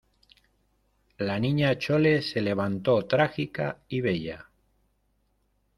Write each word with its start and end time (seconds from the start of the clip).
la 1.19 1.37
Niña 1.37 1.77
Chole 1.77 2.23
se 2.23 2.41
levantó 2.41 3.05
trágica 3.05 3.83
y 3.87 4.01
bella: 4.01 4.49